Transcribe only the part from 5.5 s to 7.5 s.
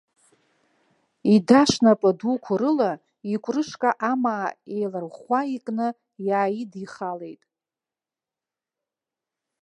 икны иааидихалеит.